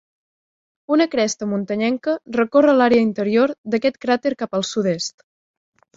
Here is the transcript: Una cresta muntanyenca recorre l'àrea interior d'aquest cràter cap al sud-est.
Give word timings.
Una 0.95 1.05
cresta 1.15 1.49
muntanyenca 1.51 2.15
recorre 2.37 2.75
l'àrea 2.79 3.07
interior 3.09 3.53
d'aquest 3.75 4.03
cràter 4.07 4.37
cap 4.45 4.59
al 4.61 4.71
sud-est. 4.71 5.27